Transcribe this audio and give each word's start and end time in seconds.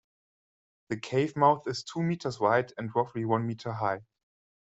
The 0.89 0.97
cave 0.97 1.37
mouth 1.37 1.67
is 1.67 1.83
two 1.83 2.01
metres 2.01 2.39
wide 2.39 2.73
and 2.75 2.89
roughly 2.95 3.23
one 3.23 3.45
metre 3.45 3.71
high. 3.73 4.01